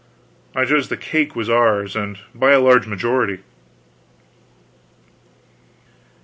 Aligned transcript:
I 0.55 0.65
judged 0.65 0.89
that 0.89 0.99
the 0.99 1.05
cake 1.05 1.35
was 1.35 1.47
ours, 1.47 1.95
and 1.95 2.17
by 2.33 2.53
a 2.53 2.59
large 2.59 2.87
majority. 2.87 3.41